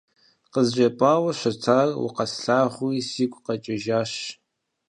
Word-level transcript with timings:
КъызжепӀауэ 0.53 1.31
щытар, 1.39 1.89
укъэслъагъури, 2.05 3.07
сигу 3.09 3.41
къэкӀыжащ. 3.45 4.11